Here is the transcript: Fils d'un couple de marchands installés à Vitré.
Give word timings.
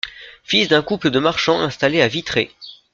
Fils 0.43 0.67
d'un 0.67 0.81
couple 0.81 1.11
de 1.11 1.19
marchands 1.19 1.61
installés 1.61 2.01
à 2.01 2.07
Vitré. 2.07 2.49